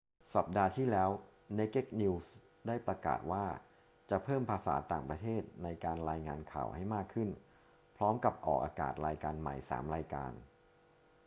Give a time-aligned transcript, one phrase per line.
[0.33, 1.09] สัปดาห์ที่แล้ว
[1.57, 2.25] naked news
[2.67, 3.45] ได้ประกาศว่า
[4.09, 7.29] จะเพิ่มภาษาต่างประเทศในการรายงานข่าวให้มากขึ้น
[7.97, 10.31] พร้อมกับออกอากาศรายการใหม่ 3 รายการ